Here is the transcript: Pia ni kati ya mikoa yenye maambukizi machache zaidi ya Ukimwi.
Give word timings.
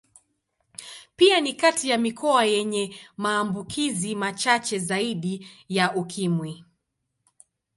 Pia 1.15 1.41
ni 1.41 1.53
kati 1.53 1.89
ya 1.89 1.97
mikoa 1.97 2.45
yenye 2.45 2.95
maambukizi 3.17 4.15
machache 4.15 4.79
zaidi 4.79 5.47
ya 5.69 5.95
Ukimwi. 5.95 6.65